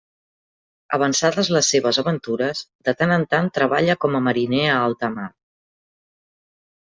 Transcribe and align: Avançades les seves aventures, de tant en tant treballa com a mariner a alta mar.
Avançades 0.97 1.49
les 1.55 1.67
seves 1.73 1.99
aventures, 2.03 2.63
de 2.89 2.95
tant 3.01 3.13
en 3.17 3.27
tant 3.33 3.51
treballa 3.57 3.97
com 4.05 4.17
a 4.17 4.23
mariner 4.29 4.63
a 4.71 4.79
alta 4.87 5.11
mar. 5.19 5.29